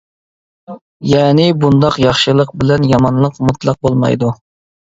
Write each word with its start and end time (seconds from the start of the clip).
يەنى 1.09 1.45
بۇنداق 1.65 1.99
ياخشىلىق 2.05 2.57
بىلەن 2.63 2.89
يامانلىق 2.95 3.39
مۇتلەق 3.51 3.81
بولمايدۇ. 3.89 4.33